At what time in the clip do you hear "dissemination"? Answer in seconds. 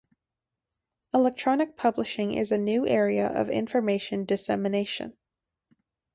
4.25-5.15